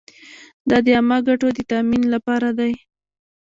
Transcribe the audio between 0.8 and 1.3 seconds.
د عامه